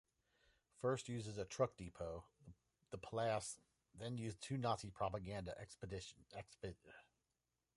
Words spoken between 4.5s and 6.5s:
Nazi propaganda exhibitions.